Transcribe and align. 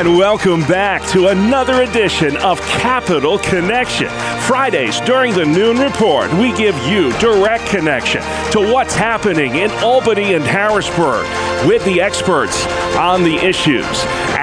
And 0.00 0.16
welcome 0.16 0.60
back 0.62 1.06
to 1.10 1.26
another 1.26 1.82
edition 1.82 2.34
of 2.38 2.58
Capital 2.62 3.38
Connection. 3.38 4.08
Fridays 4.46 4.98
during 5.02 5.34
the 5.34 5.44
noon 5.44 5.76
report, 5.76 6.32
we 6.32 6.54
give 6.54 6.74
you 6.86 7.12
direct 7.18 7.66
connection 7.66 8.22
to 8.52 8.72
what's 8.72 8.94
happening 8.94 9.56
in 9.56 9.70
Albany 9.82 10.32
and 10.32 10.42
Harrisburg 10.42 11.26
with 11.68 11.84
the 11.84 12.00
experts 12.00 12.66
on 12.96 13.24
the 13.24 13.36
issues 13.36 13.84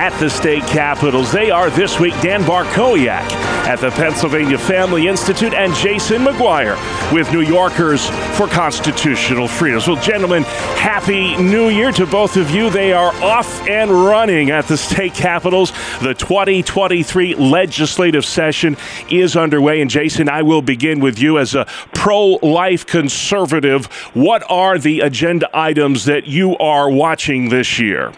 at 0.08 0.18
the 0.22 0.30
state 0.30 0.64
capitals. 0.64 1.34
They 1.34 1.52
are 1.52 1.70
this 1.70 2.00
week 2.00 2.14
Dan 2.22 2.42
Bartkowiak 2.44 3.30
at 3.68 3.82
the 3.82 3.92
Pennsylvania 3.92 4.58
Family 4.58 5.10
Institute 5.10 5.54
and 5.54 5.76
Jason 5.76 6.22
McGuire 6.22 6.78
with 7.12 7.30
New 7.34 7.42
Yorkers 7.42 8.08
for 8.38 8.48
Constitutional 8.48 9.50
Freedoms. 9.50 9.86
Well, 9.86 10.02
gentlemen, 10.02 10.44
happy 10.44 11.36
new 11.36 11.68
year 11.68 11.92
to 11.92 12.06
both 12.06 12.38
of 12.38 12.50
you. 12.52 12.70
They 12.70 12.94
are 12.94 13.14
off 13.16 13.68
and 13.68 13.92
running 13.92 14.50
at 14.50 14.66
the 14.70 14.78
state 14.78 15.14
capitals. 15.14 15.72
The 16.02 16.14
2023 16.14 17.36
legislative 17.36 18.24
session 18.24 18.78
is 19.10 19.36
underway. 19.36 19.82
And 19.82 19.90
Jason, 19.90 20.30
I 20.30 20.42
will 20.42 20.62
begin 20.62 21.02
with 21.02 21.20
you 21.20 21.38
as 21.38 21.54
a 21.54 21.66
pro 21.94 22.40
life 22.42 22.86
conservative. 22.86 23.88
What 24.14 24.50
are 24.50 24.80
the 24.80 25.02
agenda 25.02 25.50
items 25.54 26.06
that 26.06 26.28
you 26.28 26.58
are 26.60 26.90
watching 26.90 27.50
this 27.50 27.78
year? 27.78 28.14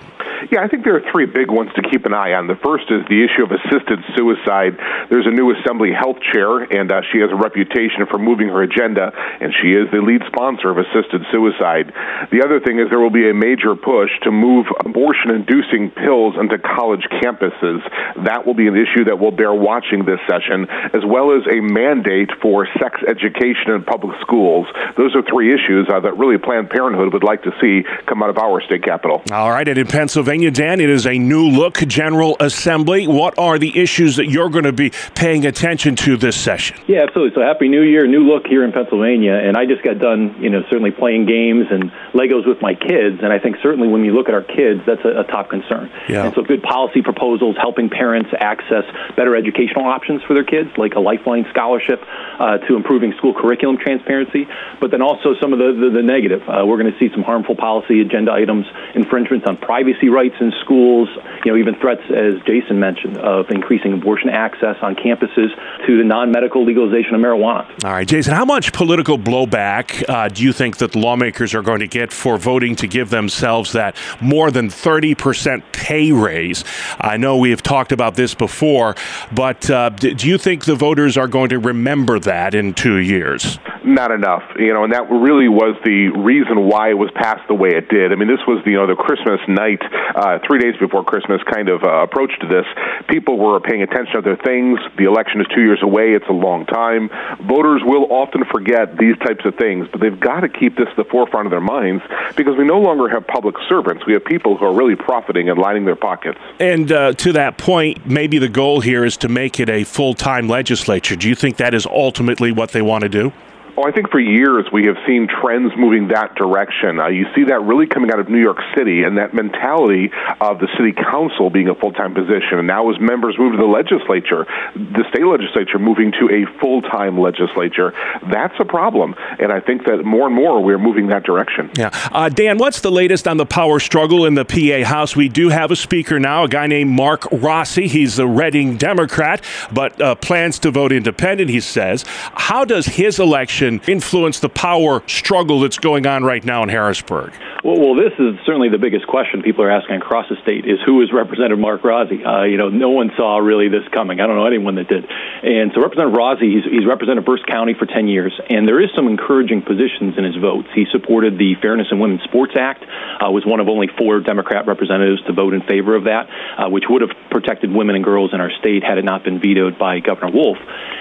Yeah, 0.52 0.66
I 0.66 0.68
think 0.68 0.84
there 0.84 0.98
are 0.98 1.06
three 1.14 1.30
big 1.30 1.52
ones 1.54 1.70
to 1.78 1.86
keep 1.86 2.10
an 2.10 2.14
eye 2.14 2.34
on. 2.34 2.50
The 2.50 2.58
first 2.58 2.90
is 2.90 3.06
the 3.06 3.22
issue 3.22 3.46
of 3.46 3.54
assisted 3.54 4.02
suicide. 4.18 4.82
There's 5.14 5.30
a 5.30 5.36
new 5.36 5.54
Assembly 5.54 5.94
health 5.94 6.18
chair, 6.34 6.66
and 6.66 6.90
uh, 6.90 7.06
she 7.14 7.22
has 7.22 7.30
a 7.30 7.38
reputation 7.38 8.10
for 8.10 8.18
moving 8.18 8.50
her 8.50 8.66
agenda, 8.66 9.14
and 9.14 9.54
she 9.62 9.78
is 9.78 9.86
the 9.94 10.02
lead 10.02 10.26
sponsor 10.26 10.74
of 10.74 10.82
assisted 10.82 11.22
suicide. 11.30 11.94
The 12.34 12.42
other 12.42 12.58
thing 12.58 12.82
is 12.82 12.90
there 12.90 12.98
will 12.98 13.14
be 13.14 13.30
a 13.30 13.34
major 13.34 13.78
push 13.78 14.10
to 14.26 14.34
move 14.34 14.66
abortion 14.82 15.38
inducing 15.38 15.94
pills 15.94 16.34
into 16.34 16.58
college 16.58 17.06
campuses. 17.22 17.86
That 18.26 18.50
will 18.50 18.58
be 18.58 18.66
an 18.66 18.74
issue 18.74 19.06
that 19.06 19.22
will 19.22 19.32
bear 19.32 19.54
watching 19.54 20.02
this 20.02 20.20
session, 20.26 20.66
as 20.98 21.06
well 21.06 21.30
as 21.38 21.46
a 21.46 21.62
mandate 21.62 22.34
for 22.42 22.66
sex 22.82 22.98
education 23.06 23.78
in 23.78 23.86
public 23.86 24.18
schools. 24.26 24.66
Those 24.98 25.14
are 25.14 25.22
three 25.30 25.54
issues 25.54 25.86
uh, 25.94 26.02
that 26.02 26.18
really 26.18 26.42
Planned 26.42 26.74
Parenthood 26.74 27.14
would 27.14 27.24
like 27.24 27.46
to 27.46 27.54
see 27.62 27.86
come 28.10 28.26
out 28.26 28.34
of 28.34 28.42
our 28.42 28.66
state 28.66 28.82
capital. 28.82 29.22
All 29.30 29.54
right, 29.54 29.68
and 29.68 29.78
in 29.78 29.86
Pennsylvania, 29.86 30.39
Pennsylvania. 30.40 30.52
Dan, 30.52 30.80
it 30.80 30.90
is 30.90 31.06
a 31.06 31.18
new 31.18 31.48
look 31.50 31.78
General 31.80 32.38
Assembly. 32.40 33.08
What 33.08 33.38
are 33.38 33.60
the 33.60 33.78
issues 33.78 34.16
that 34.16 34.28
you're 34.28 34.50
going 34.50 34.64
to 34.64 34.72
be 34.72 34.92
paying 35.16 35.46
attention 35.46 35.96
to 35.98 36.18
this 36.18 36.36
session? 36.36 36.78
Yeah, 36.88 37.04
absolutely. 37.04 37.36
So 37.36 37.42
happy 37.42 37.68
New 37.68 37.82
Year, 37.82 38.08
new 38.08 38.24
look 38.24 38.48
here 38.48 38.64
in 38.64 38.72
Pennsylvania. 38.72 39.34
And 39.34 39.58
I 39.58 39.66
just 39.66 39.84
got 39.84 40.00
done, 40.00 40.36
you 40.42 40.50
know, 40.50 40.62
certainly 40.70 40.92
playing 40.92 41.26
games 41.26 41.68
and 41.72 41.92
Legos 42.14 42.48
with 42.48 42.62
my 42.62 42.74
kids. 42.74 43.20
And 43.22 43.34
I 43.34 43.40
think 43.40 43.58
certainly 43.62 43.88
when 43.88 44.06
you 44.06 44.14
look 44.14 44.30
at 44.30 44.34
our 44.34 44.44
kids, 44.44 44.82
that's 44.86 45.04
a, 45.04 45.22
a 45.22 45.24
top 45.26 45.50
concern. 45.50 45.92
Yeah. 46.08 46.26
And 46.26 46.36
so 46.36 46.44
good 46.44 46.64
policy 46.64 47.02
proposals 47.02 47.58
helping 47.60 47.90
parents 47.90 48.30
access 48.40 48.86
better 49.16 49.36
educational 49.36 49.86
options 49.86 50.24
for 50.24 50.34
their 50.34 50.46
kids, 50.46 50.70
like 50.78 50.96
a 50.96 51.00
lifeline 51.00 51.46
scholarship 51.50 52.00
uh, 52.40 52.60
to 52.70 52.76
improving 52.76 53.14
school 53.18 53.34
curriculum 53.34 53.78
transparency. 53.78 54.48
But 54.80 54.92
then 54.92 55.02
also 55.02 55.36
some 55.42 55.52
of 55.52 55.60
the, 55.60 55.76
the, 55.76 55.90
the 56.00 56.04
negative. 56.04 56.42
Uh, 56.48 56.64
we're 56.66 56.80
going 56.80 56.92
to 56.92 57.00
see 57.00 57.12
some 57.12 57.24
harmful 57.24 57.56
policy 57.56 58.00
agenda 58.02 58.32
items, 58.32 58.66
infringements 58.96 59.46
on 59.48 59.58
privacy 59.58 60.08
rights 60.08 60.29
rights 60.30 60.42
in 60.42 60.52
schools, 60.62 61.10
you 61.44 61.52
know, 61.52 61.58
even 61.58 61.76
threats, 61.80 62.02
as 62.10 62.42
Jason 62.46 62.80
mentioned, 62.80 63.18
of 63.18 63.50
increasing 63.50 63.94
abortion 63.94 64.30
access 64.30 64.76
on 64.82 64.96
campuses 64.96 65.50
to 65.86 65.98
the 65.98 66.04
non-medical 66.04 66.66
legalization 66.66 67.16
of 67.16 67.22
marijuana. 67.22 67.68
All 67.84 67.92
right, 67.92 68.08
Jason, 68.08 68.34
how 68.34 68.46
much 68.46 68.74
political 68.74 69.18
blowback 69.18 70.08
uh, 70.10 70.28
do 70.28 70.44
you 70.44 70.54
think 70.54 70.78
that 70.78 70.96
lawmakers 70.96 71.54
are 71.54 71.62
going 71.62 71.80
to 71.80 71.88
get 71.88 72.12
for 72.12 72.38
voting 72.38 72.76
to 72.78 72.88
give 72.88 73.10
themselves 73.10 73.74
that 73.74 73.96
more 74.22 74.52
than 74.52 74.68
30% 74.68 75.64
pay 75.72 76.12
raise? 76.12 76.64
I 77.00 77.18
know 77.18 77.38
we 77.38 77.52
have 77.52 77.64
talked 77.64 77.92
about 77.92 78.16
this 78.16 78.34
before, 78.36 78.96
but 79.32 79.70
uh, 79.70 79.90
do 79.90 80.28
you 80.28 80.38
think 80.38 80.66
the 80.66 80.76
voters 80.76 81.18
are 81.18 81.28
going 81.28 81.50
to 81.50 81.60
remember 81.60 82.20
that 82.20 82.54
in 82.54 82.74
two 82.74 82.98
years? 82.98 83.60
Not 83.84 84.12
enough, 84.12 84.44
you 84.58 84.74
know, 84.74 84.84
and 84.84 84.94
that 84.94 85.10
really 85.10 85.48
was 85.48 85.76
the 85.84 86.10
reason 86.10 86.68
why 86.68 86.90
it 86.90 86.98
was 86.98 87.10
passed 87.16 87.48
the 87.48 87.56
way 87.56 87.70
it 87.70 87.88
did. 87.90 88.12
I 88.12 88.16
mean, 88.16 88.28
this 88.28 88.44
was, 88.48 88.62
you 88.66 88.76
know, 88.76 88.86
the 88.86 88.96
Christmas 88.96 89.40
night 89.48 89.82
uh, 90.20 90.40
three 90.46 90.60
days 90.60 90.76
before 90.80 91.04
Christmas 91.04 91.42
kind 91.44 91.70
of 91.70 91.84
uh, 91.84 92.04
approach 92.04 92.38
to 92.42 92.48
this. 92.48 92.66
People 93.08 93.38
were 93.38 93.60
paying 93.60 93.82
attention 93.82 94.14
to 94.14 94.18
other 94.20 94.36
things. 94.36 94.80
The 94.98 95.06
election 95.06 95.40
is 95.40 95.48
two 95.56 95.62
years 95.62 95.80
away. 95.82 96.14
It's 96.14 96.28
a 96.28 96.34
long 96.34 96.66
time. 96.66 97.10
Voters 97.42 97.82
will 97.86 98.12
often 98.12 98.44
forget 98.46 98.98
these 98.98 99.18
types 99.20 99.46
of 99.46 99.56
things, 99.56 99.88
but 99.92 100.02
they've 100.02 100.20
got 100.20 100.42
to 100.42 100.50
keep 100.50 100.76
this 100.76 100.88
at 100.90 100.98
the 100.98 101.06
forefront 101.06 101.48
of 101.48 101.52
their 101.52 101.62
minds 101.62 102.04
because 102.36 102.58
we 102.58 102.66
no 102.66 102.80
longer 102.80 103.08
have 103.08 103.26
public 103.28 103.56
servants. 103.70 104.06
We 104.06 104.14
have 104.14 104.26
people 104.26 104.58
who 104.58 104.66
are 104.66 104.74
really 104.74 104.96
profiting 104.96 105.50
and 105.50 105.58
lining 105.58 105.86
their 105.86 105.96
pockets. 105.96 106.40
And 106.60 106.92
uh, 106.92 107.14
to 107.14 107.34
that 107.34 107.58
point, 107.58 108.06
maybe 108.06 108.40
the 108.40 108.50
goal 108.50 108.82
here 108.82 109.06
is 109.06 109.16
to 109.18 109.30
make 109.30 109.60
it 109.60 109.70
a 109.70 109.84
full 109.86 110.14
time 110.14 110.50
legislature. 110.50 111.16
Do 111.16 111.30
you 111.30 111.36
think 111.36 111.58
that 111.58 111.74
is 111.74 111.86
ultimately 111.86 112.52
what 112.52 112.72
they 112.72 112.82
want 112.82 113.04
to 113.04 113.10
do? 113.10 113.32
Well, 113.80 113.88
I 113.88 113.94
think 113.94 114.12
for 114.12 114.20
years 114.20 114.66
we 114.74 114.88
have 114.88 114.98
seen 115.08 115.30
trends 115.30 115.72
moving 115.78 116.10
that 116.10 116.36
direction. 116.36 117.00
Uh, 117.00 117.08
you 117.08 117.26
see 117.34 117.46
that 117.46 117.62
really 117.62 117.88
coming 117.88 118.12
out 118.12 118.20
of 118.20 118.28
New 118.28 118.42
York 118.42 118.58
City 118.76 119.04
and 119.04 119.18
that 119.18 119.34
mentality 119.34 120.12
of 120.42 120.60
the 120.60 120.68
city 120.76 120.92
council 120.92 121.50
being 121.50 121.70
a 121.70 121.76
full 121.76 121.94
time 121.94 122.14
position. 122.14 122.60
And 122.60 122.68
now, 122.68 122.92
as 122.92 123.00
members 123.00 123.40
move 123.40 123.54
to 123.54 123.58
the 123.58 123.64
legislature, 123.64 124.46
the 124.76 125.06
state 125.08 125.24
legislature 125.24 125.80
moving 125.80 126.12
to 126.20 126.28
a 126.28 126.60
full 126.60 126.82
time 126.82 127.18
legislature, 127.18 127.94
that's 128.30 128.54
a 128.60 128.66
problem. 128.66 129.16
And 129.40 129.50
I 129.50 129.62
think 129.62 129.86
that 129.86 130.04
more 130.04 130.28
and 130.28 130.36
more 130.36 130.62
we're 130.62 130.78
moving 130.78 131.08
that 131.08 131.24
direction. 131.24 131.72
Yeah. 131.78 131.92
Uh, 132.12 132.28
Dan, 132.28 132.58
what's 132.58 132.82
the 132.82 132.92
latest 132.92 133.30
on 133.30 133.38
the 133.38 133.46
power 133.46 133.80
struggle 133.80 134.26
in 134.26 134.34
the 134.34 134.44
PA 134.44 134.86
House? 134.86 135.16
We 135.16 135.30
do 135.30 135.48
have 135.48 135.72
a 135.72 135.78
speaker 135.78 136.20
now, 136.20 136.44
a 136.44 136.50
guy 136.50 136.68
named 136.68 136.92
Mark 136.92 137.22
Rozzi. 137.32 137.88
He's 137.88 138.20
a 138.20 138.28
Reading 138.28 138.76
Democrat, 138.76 139.42
but 139.72 140.02
uh, 140.02 140.16
plans 140.16 140.60
to 140.60 140.72
vote 140.72 140.92
independent, 140.92 141.50
he 141.50 141.62
says. 141.62 142.04
How 142.34 142.66
does 142.66 142.86
his 142.86 143.20
election? 143.20 143.69
Influence 143.88 144.40
the 144.40 144.50
power 144.50 145.04
struggle 145.08 145.60
that's 145.60 145.78
going 145.78 146.08
on 146.08 146.24
right 146.24 146.44
now 146.44 146.64
in 146.64 146.70
Harrisburg? 146.70 147.32
Well, 147.64 147.76
well, 147.76 147.96
this 147.96 148.16
is 148.16 148.40
certainly 148.46 148.70
the 148.70 148.80
biggest 148.80 149.06
question 149.06 149.44
people 149.44 149.66
are 149.66 149.72
asking 149.72 149.98
across 149.98 150.30
the 150.30 150.38
state: 150.44 150.64
is 150.64 150.80
who 150.86 151.04
is 151.04 151.12
Representative 151.12 151.60
Mark 151.60 151.84
Rozzi? 151.84 152.24
Uh, 152.24 152.48
you 152.48 152.56
know, 152.56 152.70
no 152.70 152.92
one 152.96 153.12
saw 153.18 153.38
really 153.38 153.68
this 153.68 153.84
coming. 153.92 154.22
I 154.22 154.28
don't 154.28 154.38
know 154.38 154.48
anyone 154.48 154.76
that 154.76 154.88
did. 154.88 155.04
And 155.04 155.76
so, 155.76 155.84
Representative 155.84 156.16
Rozzi, 156.16 156.48
he's, 156.48 156.64
he's 156.64 156.88
represented 156.88 157.26
Berks 157.26 157.44
County 157.44 157.76
for 157.76 157.86
10 157.86 158.08
years, 158.08 158.32
and 158.50 158.66
there 158.66 158.80
is 158.80 158.88
some 158.96 159.08
encouraging 159.08 159.62
positions 159.62 160.16
in 160.16 160.24
his 160.24 160.40
votes. 160.40 160.70
He 160.74 160.88
supported 160.92 161.38
the 161.38 161.60
Fairness 161.60 161.88
in 161.92 162.00
Women's 162.00 162.24
Sports 162.24 162.56
Act, 162.56 162.84
uh, 162.88 163.28
was 163.28 163.44
one 163.46 163.60
of 163.60 163.68
only 163.68 163.92
four 163.92 164.22
Democrat 164.22 164.64
representatives 164.66 165.22
to 165.28 165.34
vote 165.34 165.54
in 165.54 165.60
favor 165.68 165.96
of 166.00 166.06
that, 166.06 166.32
uh, 166.56 166.70
which 166.70 166.88
would 166.88 167.02
have 167.04 167.12
protected 167.30 167.76
women 167.76 167.96
and 168.00 168.06
girls 168.06 168.32
in 168.32 168.40
our 168.40 168.52
state 168.64 168.88
had 168.88 168.98
it 168.98 169.04
not 169.04 169.28
been 169.28 169.44
vetoed 169.44 169.78
by 169.78 170.00
Governor 170.00 170.32
Wolf. 170.32 170.58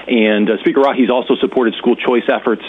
And 0.08 0.50
uh, 0.50 0.58
Speaker 0.58 0.82
he's 0.94 1.10
also 1.10 1.36
supported 1.38 1.74
school 1.78 1.94
choice 1.94 2.26
efforts. 2.26 2.62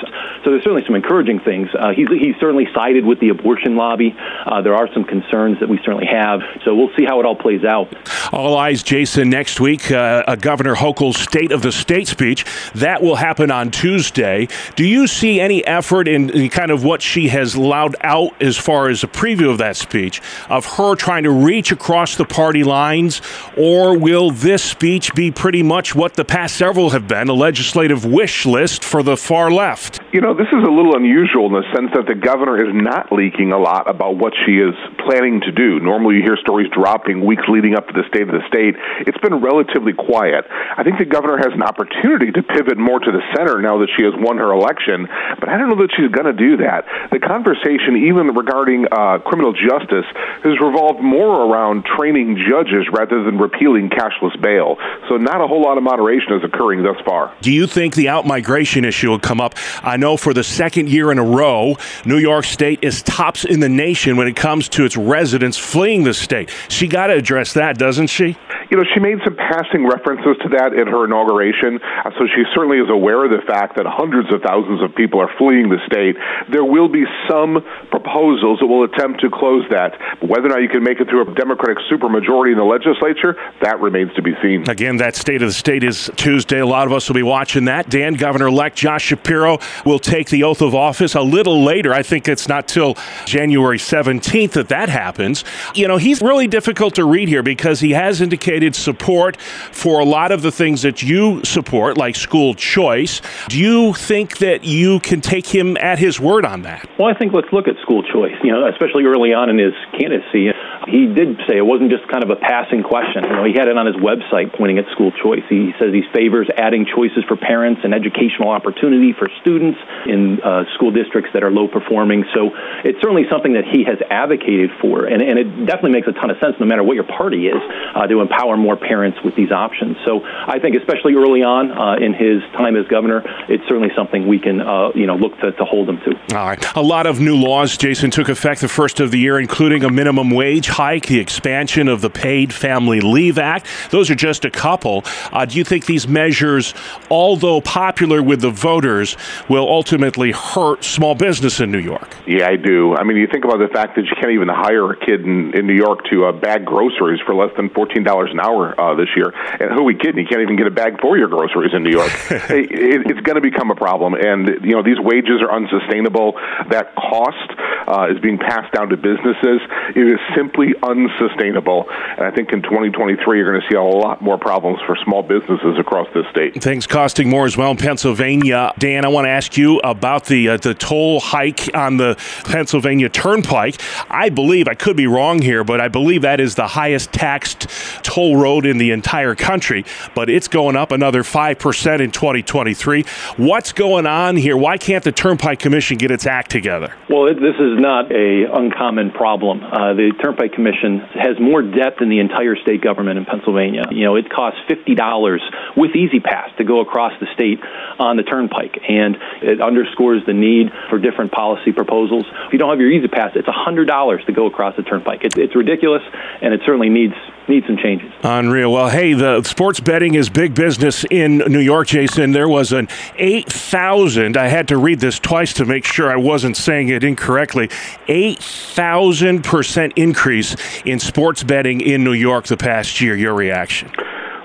So 0.46 0.54
there's 0.54 0.62
certainly 0.62 0.86
some 0.86 0.96
encouraging 0.96 1.40
things. 1.40 1.70
Uh, 1.74 1.90
he's, 1.98 2.08
he's 2.10 2.38
certainly 2.38 2.68
sided 2.76 3.06
with 3.06 3.20
the 3.20 3.30
abortion 3.30 3.79
lobby. 3.80 4.16
Uh, 4.46 4.62
there 4.62 4.76
are 4.76 4.88
some 4.94 5.06
concerns 5.06 5.60
that 5.62 5.70
we 5.70 5.78
certainly 5.78 6.06
have. 6.06 6.42
So 6.66 6.76
we'll 6.76 6.92
see 6.98 7.06
how 7.06 7.20
it 7.20 7.26
all 7.26 7.36
plays 7.36 7.64
out. 7.64 7.88
All 8.34 8.58
eyes, 8.58 8.84
Jason, 8.84 9.30
next 9.30 9.60
week, 9.60 9.90
uh, 9.92 10.36
Governor 10.36 10.76
Hochul's 10.76 11.18
State 11.18 11.52
of 11.52 11.62
the 11.62 11.72
State 11.72 12.08
speech. 12.08 12.46
That 12.76 13.02
will 13.02 13.16
happen 13.16 13.50
on 13.50 13.72
Tuesday. 13.72 14.50
Do 14.76 14.86
you 14.86 15.08
see 15.08 15.40
any 15.40 15.66
effort 15.66 16.08
in, 16.08 16.30
in 16.30 16.50
kind 16.50 16.72
of 16.72 16.84
what 16.84 17.02
she 17.02 17.30
has 17.30 17.56
allowed 17.56 17.96
out 18.02 18.40
as 18.42 18.58
far 18.58 18.90
as 18.90 19.04
a 19.04 19.08
preview 19.08 19.50
of 19.50 19.60
that 19.60 19.78
speech 19.78 20.22
of 20.50 20.66
her 20.66 20.96
trying 20.96 21.24
to 21.24 21.32
reach 21.32 21.72
across 21.72 22.18
the 22.18 22.26
party 22.26 22.64
lines? 22.64 23.22
Or 23.58 23.98
will 23.98 24.32
this 24.32 24.62
speech 24.62 25.14
be 25.16 25.32
pretty 25.32 25.64
much 25.64 25.96
what 25.96 26.16
the 26.16 26.26
past 26.26 26.58
several 26.58 26.90
have 26.90 27.08
been? 27.08 27.30
a 27.30 27.34
legislative 27.34 28.04
wish 28.04 28.46
list 28.46 28.84
for 28.84 29.04
the 29.04 29.16
far 29.16 29.52
left. 29.52 30.00
You 30.10 30.22
know, 30.22 30.34
this 30.34 30.50
is 30.50 30.66
a 30.66 30.72
little 30.74 30.98
unusual 30.98 31.54
in 31.54 31.62
the 31.62 31.70
sense 31.70 31.94
that 31.94 32.10
the 32.10 32.18
governor 32.18 32.58
is 32.58 32.74
not 32.74 33.14
leaking 33.14 33.54
a 33.54 33.62
lot 33.62 33.86
about 33.86 34.18
what 34.18 34.34
she 34.34 34.58
is 34.58 34.74
planning 35.06 35.38
to 35.46 35.52
do. 35.54 35.78
Normally, 35.80 36.18
you 36.18 36.24
hear 36.26 36.36
stories 36.42 36.66
dropping 36.74 37.22
weeks 37.24 37.46
leading 37.46 37.78
up 37.78 37.86
to 37.86 37.94
the 37.94 38.02
state 38.10 38.26
of 38.26 38.34
the 38.34 38.42
state. 38.50 38.74
It's 39.06 39.22
been 39.22 39.38
relatively 39.38 39.94
quiet. 39.94 40.50
I 40.50 40.82
think 40.82 40.98
the 40.98 41.06
governor 41.06 41.38
has 41.38 41.54
an 41.54 41.62
opportunity 41.62 42.34
to 42.34 42.42
pivot 42.42 42.82
more 42.82 42.98
to 42.98 43.12
the 43.14 43.22
center 43.38 43.62
now 43.62 43.86
that 43.86 43.94
she 43.94 44.02
has 44.02 44.18
won 44.18 44.42
her 44.42 44.50
election, 44.50 45.06
but 45.38 45.46
I 45.46 45.62
don't 45.62 45.70
know 45.70 45.86
that 45.86 45.94
she's 45.94 46.10
going 46.10 46.26
to 46.26 46.34
do 46.34 46.58
that. 46.66 46.90
The 47.14 47.22
conversation, 47.22 48.02
even 48.10 48.34
regarding 48.34 48.90
uh, 48.90 49.22
criminal 49.22 49.54
justice, 49.54 50.10
has 50.42 50.58
revolved 50.58 51.06
more 51.06 51.46
around 51.46 51.86
training 51.86 52.42
judges 52.50 52.90
rather 52.90 53.22
than 53.22 53.38
repealing 53.38 53.94
cashless 53.94 54.34
bail. 54.42 54.82
So, 55.06 55.22
not 55.22 55.38
a 55.38 55.46
whole 55.46 55.62
lot 55.62 55.78
of 55.78 55.86
moderation 55.86 56.34
is 56.34 56.42
occurring 56.42 56.82
thus 56.82 56.98
far. 57.06 57.30
Do 57.46 57.54
you 57.54 57.68
think 57.70 57.94
the 57.94 58.10
out 58.10 58.26
migration 58.26 58.86
issue 58.86 59.14
will 59.14 59.22
come 59.22 59.38
up? 59.38 59.54
Know 60.00 60.18
for 60.18 60.34
the 60.34 60.44
second 60.44 60.90
year 60.90 61.12
in 61.12 61.20
a 61.20 61.24
row, 61.24 61.78
New 62.06 62.18
York 62.18 62.46
State 62.46 62.80
is 62.82 63.04
tops 63.04 63.46
in 63.46 63.60
the 63.60 63.70
nation 63.70 64.18
when 64.18 64.28
it 64.28 64.36
comes 64.36 64.70
to 64.70 64.86
its 64.86 64.98
residents 64.98 65.58
fleeing 65.58 66.04
the 66.04 66.14
state. 66.14 66.50
She 66.70 66.88
got 66.88 67.08
to 67.08 67.14
address 67.14 67.54
that, 67.54 67.78
doesn't 67.78 68.08
she? 68.08 68.38
You 68.70 68.78
know, 68.78 68.84
she 68.94 69.00
made 69.00 69.18
some 69.26 69.36
passing 69.36 69.88
references 69.90 70.38
to 70.46 70.50
that 70.54 70.78
at 70.78 70.86
her 70.86 71.06
inauguration, 71.06 71.82
uh, 71.82 72.14
so 72.14 72.30
she 72.30 72.46
certainly 72.54 72.78
is 72.78 72.90
aware 72.90 73.26
of 73.26 73.32
the 73.32 73.42
fact 73.50 73.78
that 73.78 73.90
hundreds 73.90 74.32
of 74.32 74.46
thousands 74.46 74.84
of 74.86 74.94
people 74.94 75.20
are 75.20 75.30
fleeing 75.42 75.70
the 75.70 75.82
state. 75.90 76.16
There 76.54 76.64
will 76.64 76.88
be 76.88 77.04
some 77.26 77.66
proposals 77.90 78.62
that 78.62 78.68
will 78.68 78.86
attempt 78.86 79.22
to 79.22 79.30
close 79.34 79.66
that. 79.74 79.98
Whether 80.22 80.46
or 80.46 80.50
not 80.50 80.62
you 80.62 80.70
can 80.70 80.84
make 80.84 81.02
it 81.02 81.10
through 81.10 81.32
a 81.32 81.34
Democratic 81.34 81.82
supermajority 81.90 82.54
in 82.54 82.62
the 82.62 82.64
legislature, 82.64 83.34
that 83.62 83.82
remains 83.82 84.14
to 84.14 84.22
be 84.22 84.38
seen. 84.42 84.70
Again, 84.70 84.98
that 84.98 85.16
state 85.16 85.42
of 85.42 85.50
the 85.50 85.54
state 85.54 85.84
is 85.84 86.12
Tuesday. 86.16 86.60
A 86.60 86.66
lot 86.66 86.86
of 86.86 86.94
us 86.94 87.10
will 87.10 87.16
be 87.16 87.24
watching 87.24 87.66
that. 87.66 87.90
Dan, 87.90 88.14
Governor 88.14 88.48
elect 88.48 88.78
Josh 88.78 89.04
Shapiro 89.06 89.58
will 89.84 90.00
take 90.00 90.30
the 90.30 90.44
oath 90.44 90.62
of 90.62 90.76
office 90.76 91.16
a 91.16 91.22
little 91.22 91.64
later. 91.64 91.92
I 91.92 92.04
think 92.04 92.28
it's 92.28 92.48
not 92.48 92.68
till 92.68 92.98
January 93.26 93.80
17th 93.80 94.52
that 94.52 94.70
that 94.70 94.90
happens. 94.90 95.44
You 95.74 95.88
know, 95.88 95.98
he's 95.98 96.22
really 96.22 96.48
difficult 96.48 96.94
to 96.96 97.06
read 97.06 97.30
here 97.30 97.42
because 97.42 97.80
he 97.80 97.92
has 97.92 98.22
indicated 98.22 98.59
support 98.76 99.38
for 99.38 100.00
a 100.00 100.06
lot 100.06 100.32
of 100.32 100.42
the 100.42 100.52
things 100.52 100.82
that 100.82 101.02
you 101.02 101.44
support, 101.44 101.98
like 101.98 102.16
school 102.16 102.54
choice. 102.54 103.22
Do 103.48 103.60
you 103.60 103.94
think 103.94 104.40
that 104.40 104.64
you 104.64 105.00
can 105.00 105.22
take 105.22 105.48
him 105.48 105.78
at 105.78 106.00
his 106.00 106.20
word 106.20 106.46
on 106.46 106.64
that? 106.64 106.90
Well, 106.98 107.08
I 107.08 107.18
think 107.18 107.34
let's 107.34 107.52
look 107.52 107.68
at 107.68 107.76
school 107.82 108.04
choice, 108.04 108.36
you 108.44 108.52
know, 108.52 108.68
especially 108.68 109.06
early 109.06 109.34
on 109.34 109.50
in 109.50 109.58
his 109.58 109.74
candidacy 109.92 110.52
he 110.90 111.06
did 111.06 111.38
say 111.48 111.58
it 111.58 111.66
wasn't 111.66 111.92
just 111.92 112.08
kind 112.10 112.24
of 112.24 112.30
a 112.30 112.36
passing 112.36 112.84
question. 112.84 113.24
You 113.24 113.36
know, 113.36 113.46
he 113.46 113.54
had 113.54 113.68
it 113.68 113.78
on 113.78 113.86
his 113.86 113.96
website 113.96 114.56
pointing 114.58 114.78
at 114.80 114.90
school 114.92 115.12
choice. 115.12 115.46
He 115.50 115.72
says 115.78 115.94
he 115.94 116.04
favors 116.14 116.50
adding 116.58 116.86
choices 116.86 117.24
for 117.28 117.38
parents 117.38 117.82
and 117.84 117.94
educational 117.94 118.50
opportunity 118.50 119.14
for 119.14 119.30
students 119.42 119.78
in 120.08 120.42
uh, 120.42 120.66
school 120.76 120.92
districts 120.92 121.32
that 121.34 121.44
are 121.44 121.52
low 121.52 121.68
performing. 121.68 122.26
So 122.34 122.52
it's 122.84 123.00
certainly 123.02 123.30
something 123.30 123.54
that 123.54 123.66
he 123.70 123.86
has 123.86 124.02
advocated 124.10 124.72
for, 124.82 125.06
and, 125.06 125.22
and 125.22 125.38
it 125.38 125.66
definitely 125.66 125.94
makes 125.94 126.08
a 126.08 126.14
ton 126.18 126.30
of 126.30 126.38
sense, 126.42 126.56
no 126.60 126.66
matter 126.66 126.84
what 126.84 126.96
your 126.96 127.08
party 127.08 127.48
is, 127.48 127.62
uh, 127.96 128.08
to 128.08 128.22
empower 128.22 128.49
more 128.58 128.76
parents 128.76 129.18
with 129.24 129.36
these 129.36 129.52
options. 129.52 129.98
So 130.06 130.24
I 130.24 130.60
think, 130.60 130.76
especially 130.76 131.16
early 131.16 131.44
on 131.44 131.72
uh, 131.72 131.96
in 131.96 132.14
his 132.14 132.42
time 132.54 132.76
as 132.76 132.88
governor, 132.88 133.24
it's 133.48 133.64
certainly 133.68 133.90
something 133.96 134.28
we 134.28 134.40
can, 134.40 134.62
uh, 134.62 134.92
you 134.96 135.06
know, 135.06 135.16
look 135.16 135.38
to, 135.40 135.52
to 135.52 135.66
hold 135.66 135.90
him 135.90 136.00
to. 136.00 136.36
All 136.36 136.48
right. 136.48 136.76
A 136.76 136.82
lot 136.82 137.08
of 137.08 137.20
new 137.20 137.36
laws, 137.36 137.78
Jason, 137.78 138.12
took 138.12 138.30
effect 138.30 138.62
the 138.62 138.68
first 138.68 139.00
of 139.00 139.12
the 139.12 139.20
year, 139.20 139.40
including 139.40 139.84
a 139.84 139.90
minimum 139.90 140.30
wage 140.30 140.68
hike, 140.68 141.08
the 141.08 141.20
expansion 141.20 141.88
of 141.88 142.02
the 142.02 142.10
Paid 142.10 142.54
Family 142.54 143.02
Leave 143.02 143.38
Act. 143.38 143.68
Those 143.92 144.10
are 144.10 144.16
just 144.16 144.46
a 144.46 144.52
couple. 144.52 145.04
Uh, 145.32 145.46
do 145.46 145.58
you 145.58 145.64
think 145.64 145.86
these 145.86 146.08
measures, 146.08 146.74
although 147.10 147.62
popular 147.62 148.22
with 148.22 148.42
the 148.42 148.52
voters, 148.52 149.18
will 149.48 149.68
ultimately 149.68 150.32
hurt 150.32 150.84
small 150.84 151.16
business 151.16 151.60
in 151.60 151.72
New 151.72 151.80
York? 151.80 152.16
Yeah, 152.28 152.48
I 152.48 152.56
do. 152.56 152.96
I 152.96 153.04
mean, 153.04 153.18
you 153.18 153.28
think 153.28 153.46
about 153.46 153.60
the 153.60 153.68
fact 153.68 153.96
that 153.96 154.06
you 154.06 154.12
can't 154.20 154.32
even 154.32 154.48
hire 154.48 154.92
a 154.92 154.98
kid 154.98 155.22
in, 155.22 155.58
in 155.58 155.68
New 155.68 155.76
York 155.76 156.06
to 156.12 156.26
uh, 156.26 156.32
bag 156.32 156.66
groceries 156.66 157.20
for 157.26 157.36
less 157.36 157.52
than 157.56 157.70
$14 157.70 158.32
an 158.32 158.39
hour 158.40 158.80
uh, 158.80 158.96
this 158.96 159.10
year. 159.16 159.30
And 159.60 159.72
who 159.72 159.80
are 159.80 159.84
we 159.84 159.96
kidding? 159.96 160.20
You 160.20 160.28
can't 160.28 160.42
even 160.42 160.56
get 160.56 160.68
a 160.68 160.72
bag 160.72 161.00
for 161.02 161.18
your 161.18 161.28
groceries 161.28 161.74
in 161.74 161.84
New 161.84 161.92
York. 161.92 162.12
it, 162.50 162.72
it, 162.72 163.12
it's 163.12 163.22
going 163.22 163.36
to 163.36 163.42
become 163.42 163.72
a 163.72 163.76
problem. 163.76 164.14
And, 164.14 164.64
you 164.64 164.76
know, 164.76 164.84
these 164.84 165.00
wages 165.00 165.42
are 165.42 165.52
unsustainable. 165.52 166.34
That 166.70 166.96
cost 166.96 167.50
uh, 167.88 168.14
is 168.14 168.20
being 168.22 168.38
passed 168.38 168.74
down 168.74 168.90
to 168.90 168.98
businesses. 168.98 169.62
It 169.96 170.08
is 170.08 170.20
simply 170.36 170.74
unsustainable. 170.82 171.86
And 171.90 172.26
I 172.26 172.32
think 172.32 172.52
in 172.54 172.62
2023, 172.62 173.38
you're 173.38 173.52
going 173.52 173.62
to 173.62 173.68
see 173.70 173.76
a 173.76 173.84
lot 173.84 174.22
more 174.22 174.38
problems 174.38 174.80
for 174.86 174.96
small 175.04 175.24
businesses 175.24 175.78
across 175.80 176.08
this 176.14 176.26
state. 176.32 176.62
Things 176.62 176.88
costing 176.88 177.30
more 177.30 177.46
as 177.46 177.58
well 177.58 177.72
in 177.72 177.78
Pennsylvania. 177.78 178.74
Dan, 178.78 179.06
I 179.06 179.08
want 179.08 179.26
to 179.26 179.30
ask 179.30 179.58
you 179.58 179.80
about 179.80 180.26
the 180.26 180.50
uh, 180.50 180.58
the 180.58 180.74
toll 180.74 181.20
hike 181.20 181.74
on 181.76 181.98
the 181.98 182.16
Pennsylvania 182.46 183.10
Turnpike. 183.10 183.82
I 184.10 184.30
believe 184.30 184.68
I 184.68 184.76
could 184.76 184.96
be 184.96 185.08
wrong 185.08 185.42
here, 185.42 185.64
but 185.64 185.82
I 185.82 185.88
believe 185.88 186.22
that 186.22 186.40
is 186.40 186.56
the 186.56 186.68
highest 186.68 187.12
taxed 187.12 187.68
toll 188.04 188.29
road 188.36 188.66
in 188.66 188.78
the 188.78 188.92
entire 188.92 189.36
country. 189.36 189.86
But 190.16 190.30
it's 190.30 190.48
going 190.48 190.76
up 190.76 190.92
another 190.92 191.24
five 191.24 191.60
percent 191.60 192.02
in 192.02 192.12
2023. 192.12 193.04
What's 193.38 193.72
going 193.72 194.06
on 194.06 194.36
here? 194.36 194.58
Why 194.58 194.78
can't 194.78 195.04
the 195.04 195.12
Turnpike 195.12 195.60
Commission 195.60 195.98
get 195.98 196.12
its 196.12 196.26
act 196.26 196.52
together? 196.52 196.94
Well, 197.10 197.26
this 197.26 197.56
is 197.60 197.80
not 197.80 198.12
a 198.12 198.46
uncommon 198.52 199.12
problem. 199.12 199.64
Uh, 199.64 199.94
the 199.94 200.12
Turnpike 200.22 200.54
Commission 200.54 201.00
has 201.14 201.40
more 201.40 201.62
debt 201.62 201.98
than 202.00 202.10
the 202.10 202.20
entire 202.20 202.56
state 202.56 202.82
government 202.82 203.18
in 203.18 203.26
Pennsylvania. 203.26 203.86
You 203.92 204.06
know, 204.06 204.16
it 204.16 204.30
costs 204.30 204.60
fifty 204.68 204.96
dollars 204.96 205.42
with 205.76 205.96
E-ZPass 205.96 206.58
to 206.58 206.64
go 206.64 206.82
across 206.82 207.14
the 207.20 207.28
state 207.34 207.60
on 208.00 208.18
the 208.18 208.24
Turnpike, 208.24 208.78
and 208.88 209.18
it 209.42 209.62
underscores 209.62 210.26
the 210.26 210.34
need 210.34 210.72
for 210.90 211.00
different 211.00 211.32
policy 211.32 211.72
proposals. 211.72 212.26
If 212.48 212.54
you 212.54 212.60
don't 212.60 212.70
have 212.70 212.80
your 212.80 212.92
E-ZPass, 212.92 213.36
it's 213.36 213.48
hundred 213.48 213.86
dollars 213.86 214.24
to 214.26 214.32
go 214.32 214.46
across 214.46 214.76
the 214.76 214.84
Turnpike. 214.84 215.24
It's, 215.24 215.38
it's 215.38 215.56
ridiculous, 215.56 216.04
and 216.42 216.54
it 216.54 216.62
certainly 216.66 216.90
needs 216.90 217.16
need 217.48 217.64
some 217.66 217.78
changes. 217.78 218.12
Unreal. 218.22 218.72
Well, 218.74 218.90
hey, 218.90 219.14
the 219.14 219.44
sports 219.44 219.80
betting 219.80 220.16
is 220.16 220.30
big 220.30 220.54
business 220.54 221.06
in 221.10 221.38
New 221.38 221.60
York, 221.60 221.88
Jason. 221.88 222.34
There 222.34 222.50
was 222.50 222.74
an 222.74 222.90
8,000, 223.16 224.36
I 224.36 224.50
had 224.50 224.68
to 224.68 224.78
read 224.78 225.00
this 225.00 225.20
twice 225.20 225.54
to 225.54 225.64
make 225.66 225.86
sure 225.86 226.12
I 226.12 226.18
wasn't 226.18 226.58
saying 226.58 226.90
it 226.90 227.06
incorrectly, 227.06 227.70
8,000% 228.10 229.94
increase 229.96 230.58
in 230.84 231.00
sports 231.00 231.44
betting 231.44 231.80
in 231.80 232.04
New 232.04 232.12
York 232.12 232.48
the 232.48 232.58
past 232.58 233.00
year. 233.00 233.16
Your 233.16 233.34
reaction? 233.34 233.90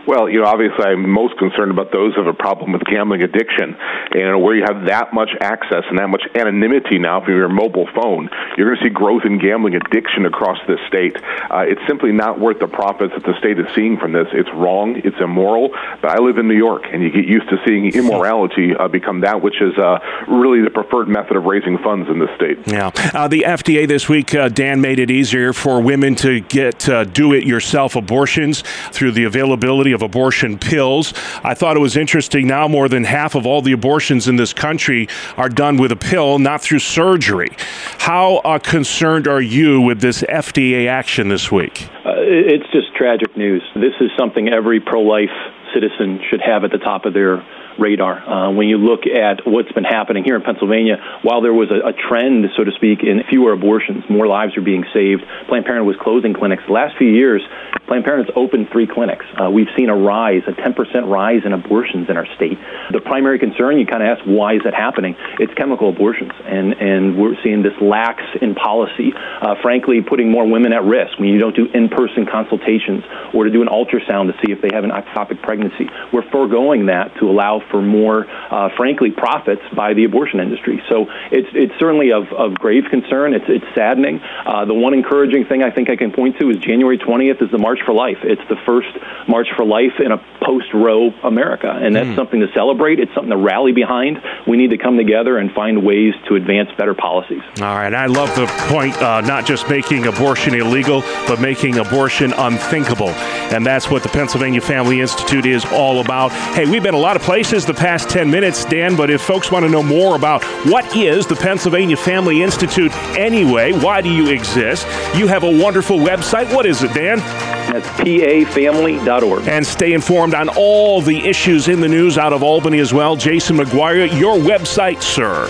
Well, 0.07 0.29
you 0.29 0.41
know, 0.41 0.47
obviously, 0.47 0.85
I'm 0.85 1.09
most 1.09 1.39
concerned 1.39 1.71
about 1.71 1.91
those 1.93 2.15
who 2.15 2.23
have 2.23 2.33
a 2.33 2.37
problem 2.37 2.73
with 2.73 2.85
gambling 2.85 3.23
addiction, 3.23 3.77
and 4.13 4.43
where 4.43 4.55
you 4.55 4.65
have 4.67 4.87
that 4.87 5.15
much 5.15 5.31
access 5.41 5.85
and 5.89 5.99
that 5.99 6.09
much 6.09 6.23
anonymity 6.35 6.99
now 6.99 7.25
from 7.25 7.35
your 7.35 7.49
mobile 7.49 7.89
phone, 7.95 8.29
you're 8.57 8.69
going 8.69 8.79
to 8.79 8.85
see 8.85 8.91
growth 8.91 9.25
in 9.25 9.39
gambling 9.39 9.75
addiction 9.75 10.27
across 10.27 10.59
this 10.67 10.79
state. 10.89 11.17
Uh, 11.51 11.65
it's 11.67 11.81
simply 11.87 12.13
not 12.13 12.39
worth 12.39 12.59
the 12.59 12.69
profits 12.69 13.15
that 13.15 13.25
the 13.25 13.37
state 13.39 13.59
is 13.59 13.67
seeing 13.75 13.97
from 13.97 14.13
this. 14.13 14.29
It's 14.33 14.51
wrong. 14.55 15.01
It's 15.03 15.17
immoral. 15.21 15.71
But 16.03 16.11
I 16.11 16.19
live 16.19 16.39
in 16.39 16.49
New 16.49 16.57
York, 16.57 16.85
and 16.93 17.03
you 17.03 17.11
get 17.11 17.25
used 17.25 17.49
to 17.49 17.57
seeing 17.67 17.93
immorality 17.95 18.75
uh, 18.77 18.89
become 18.89 19.21
that 19.21 19.41
which 19.41 19.61
is 19.61 19.77
uh, 19.79 19.99
really 20.29 20.63
the 20.63 20.71
preferred 20.71 21.09
method 21.09 21.37
of 21.37 21.45
raising 21.45 21.79
funds 21.79 22.09
in 22.11 22.19
this 22.19 22.31
state. 22.37 22.59
Yeah. 22.67 22.91
Uh, 23.15 23.29
the 23.29 23.43
FDA 23.47 23.89
this 23.89 24.09
week, 24.09 24.35
uh, 24.35 24.49
Dan, 24.49 24.81
made 24.81 24.99
it 24.99 25.11
easier 25.11 25.53
for 25.53 25.81
women 25.81 26.15
to 26.17 26.41
get 26.41 26.89
uh, 26.89 27.05
do-it-yourself 27.05 27.97
abortions 27.97 28.63
through 28.93 29.13
the 29.13 29.25
availability 29.25 29.94
of 29.95 30.03
abortion 30.03 30.59
pills. 30.59 31.15
I 31.43 31.55
thought 31.55 31.77
it 31.77 31.81
was 31.81 31.97
interesting. 31.97 32.47
Now, 32.47 32.69
more 32.69 32.89
than 32.89 33.05
half 33.05 33.35
of 33.35 33.47
all 33.47 33.63
the 33.63 33.73
abortions 33.73 34.29
in 34.29 34.37
this 34.37 34.53
country 34.53 35.09
are 35.37 35.49
done 35.49 35.77
with 35.77 35.93
a 35.93 35.97
pill, 35.97 36.39
not 36.39 36.61
through 36.61 36.81
surgery. 36.81 37.51
How 37.99 38.37
uh, 38.39 38.59
concerned 38.59 39.29
are 39.29 39.41
you 39.41 39.81
with 39.81 40.01
this 40.01 40.23
FDA 40.23 40.89
action 40.89 41.29
this 41.29 41.51
week? 41.51 41.89
Uh, 42.05 42.13
it's 42.19 42.71
just 42.73 42.95
tragic 42.97 43.37
news. 43.37 43.63
This 43.75 43.95
is 44.01 44.11
something 44.19 44.49
every 44.49 44.81
pro 44.81 45.01
life 45.01 45.31
citizen 45.73 46.21
should 46.31 46.41
have 46.41 46.65
at 46.65 46.71
the 46.71 46.79
top 46.79 47.05
of 47.05 47.15
their 47.15 47.45
radar. 47.79 48.19
Uh, 48.19 48.51
when 48.53 48.69
you 48.69 48.79
look 48.79 49.07
at 49.07 49.47
what's 49.47 49.73
been 49.73 49.85
happening 49.85 50.25
here 50.25 50.37
in 50.37 50.43
Pennsylvania, 50.43 50.97
while 51.23 51.43
there 51.43 51.53
was 51.53 51.71
a, 51.71 51.89
a, 51.89 51.93
trend, 51.93 52.47
so 52.57 52.65
to 52.65 52.73
speak, 52.73 53.03
in 53.03 53.23
fewer 53.29 53.53
abortions, 53.53 54.05
more 54.09 54.27
lives 54.27 54.57
are 54.57 54.63
being 54.63 54.85
saved. 54.93 55.23
Planned 55.49 55.65
Parenthood 55.65 55.87
was 55.87 55.97
closing 56.01 56.35
clinics. 56.35 56.63
The 56.67 56.73
last 56.73 56.97
few 56.97 57.09
years, 57.09 57.43
Planned 57.87 58.05
Parenthood's 58.05 58.37
opened 58.37 58.69
three 58.73 58.87
clinics. 58.87 59.27
Uh, 59.37 59.51
we've 59.51 59.69
seen 59.77 59.89
a 59.89 59.97
rise, 59.97 60.43
a 60.47 60.53
10% 60.53 60.75
rise 61.09 61.43
in 61.45 61.53
abortions 61.53 62.09
in 62.09 62.17
our 62.17 62.27
state. 62.37 62.59
The 62.93 63.01
primary 63.01 63.39
concern, 63.39 63.79
you 63.79 63.87
kind 63.87 64.03
of 64.03 64.09
ask, 64.09 64.25
why 64.25 64.55
is 64.55 64.63
that 64.65 64.75
happening? 64.75 65.17
It's 65.39 65.53
chemical 65.55 65.91
abortions, 65.91 66.33
and 66.45 66.73
and 66.75 67.19
we're 67.19 67.37
seeing 67.43 67.63
this 67.63 67.75
lax 67.81 68.23
in 68.41 68.55
policy. 68.55 69.13
Uh, 69.15 69.55
frankly, 69.63 70.01
putting 70.01 70.31
more 70.31 70.49
women 70.49 70.73
at 70.73 70.85
risk 70.85 71.19
when 71.19 71.29
you 71.29 71.39
don't 71.39 71.57
do 71.57 71.67
in-person 71.73 72.27
consultations 72.31 73.05
or 73.35 73.45
to 73.45 73.51
do 73.51 73.63
an 73.63 73.69
ultrasound 73.69 74.33
to 74.33 74.35
see 74.45 74.53
if 74.53 74.61
they 74.63 74.71
have 74.73 74.85
an 74.85 74.91
ectopic 74.91 75.43
pregnancy. 75.43 75.89
We're 76.13 76.29
foregoing 76.31 76.87
that 76.87 77.17
to 77.21 77.29
allow 77.29 77.61
for 77.71 77.83
more, 77.83 78.27
uh, 78.29 78.71
frankly, 78.77 79.11
profits 79.11 79.63
by 79.75 79.95
the 79.95 80.05
abortion 80.05 80.41
industry. 80.41 80.83
So 80.89 81.07
it's 81.31 81.49
it's 81.53 81.75
certainly 81.79 82.13
of, 82.13 82.33
of 82.33 82.55
grave 82.55 82.85
concern. 82.91 83.35
It's 83.35 83.45
it's 83.49 83.65
saddening. 83.75 84.21
Uh, 84.21 84.65
the 84.65 84.75
one 84.75 84.95
encouraging 84.95 85.47
thing 85.47 85.63
I 85.63 85.71
think 85.71 85.91
I 85.91 85.97
can 85.97 86.13
point 86.13 86.39
to 86.39 86.51
is 86.51 86.59
January 86.59 86.99
20th 86.99 87.43
is 87.43 87.51
the 87.51 87.59
March 87.59 87.81
for 87.85 87.95
Life. 87.95 88.19
It's 88.23 88.43
the 88.49 88.57
first 88.67 88.89
March 89.29 89.49
for 89.57 89.65
Life 89.65 90.01
in 90.01 90.13
a 90.13 90.19
post-Roe 90.43 91.11
America, 91.23 91.71
and 91.71 91.95
that's 91.95 92.09
mm. 92.09 92.17
something 92.17 92.41
to 92.41 92.49
celebrate. 92.53 93.01
It's 93.01 93.13
something 93.15 93.31
to 93.31 93.37
rally 93.37 93.73
behind. 93.73 94.21
We 94.47 94.57
need 94.57 94.71
to 94.71 94.79
come 94.79 94.97
together 94.97 95.39
and 95.39 95.53
find 95.53 95.85
ways 95.85 96.15
to 96.29 96.35
advance 96.35 96.71
better 96.77 96.95
policies. 96.95 97.43
All 97.61 97.75
right, 97.75 97.95
I 97.95 98.07
love 98.07 98.35
the 98.35 98.47
point. 98.69 98.97
Uh, 99.01 99.21
not 99.21 99.47
just 99.47 99.69
making 99.69 100.07
abortion 100.07 100.55
illegal, 100.55 101.03
but 101.27 101.41
making 101.41 101.79
abortion 101.79 102.33
unthinkable, 102.33 103.11
and 103.55 103.65
that's 103.65 103.91
what 103.91 104.03
the 104.03 104.09
Pennsylvania 104.09 104.61
Family 104.61 105.01
Institute 105.01 105.47
is 105.47 105.65
all 105.73 106.01
about. 106.01 106.33
Hey, 106.55 106.69
we've 106.69 106.83
been 106.83 106.95
a 106.95 106.99
lot 106.99 107.17
of 107.17 107.23
places 107.23 107.54
is 107.55 107.65
the 107.65 107.75
past 107.75 108.11
10 108.11 108.31
minutes, 108.31 108.65
Dan, 108.65 108.97
but 108.97 109.11
if 109.11 109.23
folks 109.23 109.51
want 109.51 109.65
to 109.65 109.71
know 109.71 109.83
more 109.83 110.17
about 110.17 110.43
what 110.67 110.97
is 110.97 111.27
the 111.27 111.37
Pennsylvania 111.37 111.97
Family 111.97 112.43
Institute 112.43 112.93
anyway, 113.17 113.73
why 113.73 114.01
do 114.01 114.11
you 114.11 114.29
exist, 114.31 114.87
you 115.15 115.27
have 115.29 115.45
a 115.45 115.63
wonderful 115.63 115.99
website. 115.99 116.53
What 116.55 116.67
is 116.67 116.83
it, 116.83 116.93
Dan? 116.93 117.19
That's 117.19 117.87
pafamily.org. 118.01 119.47
And 119.47 119.67
stay 119.67 119.93
informed 119.93 120.35
on 120.35 120.49
all 120.51 121.01
the 121.01 121.19
issues 121.27 121.69
in 121.69 121.81
the 121.81 121.89
news 121.89 122.19
out 122.19 122.33
of 122.33 122.43
Albany 122.43 122.81
as 122.81 122.93
well. 122.93 123.15
Jason 123.15 123.57
McGuire, 123.57 124.19
your 124.19 124.37
website, 124.37 125.01
sir. 125.01 125.47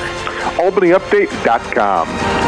AlbanyUpdate.com. 0.59 2.44